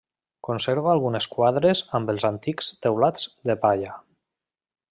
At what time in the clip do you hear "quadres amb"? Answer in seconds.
1.35-2.11